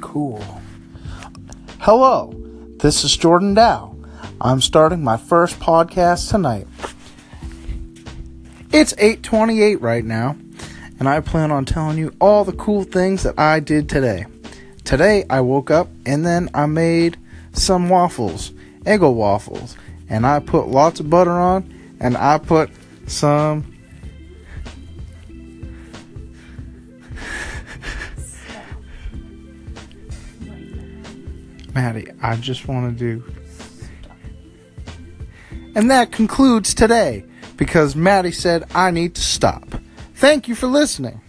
[0.00, 0.44] cool.
[1.80, 2.32] Hello,
[2.80, 3.94] this is Jordan Dow.
[4.40, 6.66] I'm starting my first podcast tonight.
[8.72, 10.36] It's 8:28 right now,
[10.98, 14.26] and I plan on telling you all the cool things that I did today.
[14.84, 17.16] Today I woke up and then I made
[17.52, 18.52] some waffles,
[18.84, 19.76] Eggo waffles,
[20.08, 22.70] and I put lots of butter on and I put
[23.06, 23.77] some
[31.74, 33.24] Maddie, I just want to do.
[35.74, 37.24] And that concludes today
[37.56, 39.68] because Maddie said I need to stop.
[40.14, 41.20] Thank you for listening.